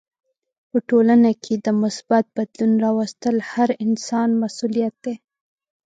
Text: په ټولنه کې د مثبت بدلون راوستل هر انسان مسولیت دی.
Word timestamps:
په 0.69 0.77
ټولنه 0.89 1.31
کې 1.43 1.53
د 1.65 1.67
مثبت 1.81 2.25
بدلون 2.37 2.71
راوستل 2.85 3.35
هر 3.51 3.69
انسان 3.85 4.29
مسولیت 4.43 4.95
دی. 5.05 5.15